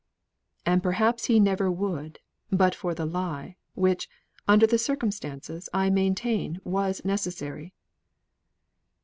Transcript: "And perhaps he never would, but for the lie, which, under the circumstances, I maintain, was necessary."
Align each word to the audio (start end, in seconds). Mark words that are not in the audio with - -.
"And 0.65 0.81
perhaps 0.81 1.25
he 1.25 1.39
never 1.39 1.71
would, 1.71 2.17
but 2.49 2.73
for 2.73 2.95
the 2.95 3.05
lie, 3.05 3.57
which, 3.75 4.09
under 4.47 4.65
the 4.65 4.79
circumstances, 4.79 5.69
I 5.75 5.91
maintain, 5.91 6.59
was 6.65 7.05
necessary." 7.05 7.71